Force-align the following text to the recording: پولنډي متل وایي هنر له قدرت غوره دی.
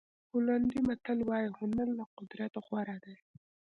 پولنډي 0.29 0.79
متل 0.87 1.19
وایي 1.29 1.49
هنر 1.59 1.87
له 1.99 2.05
قدرت 2.17 2.53
غوره 2.65 2.97
دی. 3.05 3.15